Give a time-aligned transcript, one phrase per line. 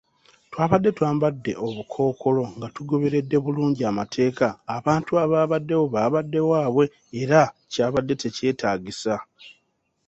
[0.51, 6.85] Twabadde twambadde obukookolo nga tugoberedde bulungi amateeka, abantu abaabaddewo baabadde waabwe,
[7.21, 9.15] era kyabadde tekyetaagisa.